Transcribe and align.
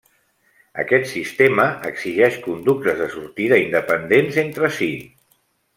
Aquest 0.83 1.05
sistema 1.11 1.67
exigeix 1.91 2.41
conductes 2.47 2.99
de 3.03 3.11
sortida 3.19 3.61
independents 3.69 4.45
entre 4.49 4.75
si. 4.81 4.91